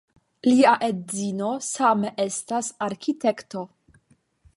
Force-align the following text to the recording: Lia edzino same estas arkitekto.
Lia 0.45 0.71
edzino 0.85 1.49
same 1.67 2.11
estas 2.25 2.71
arkitekto. 2.87 3.63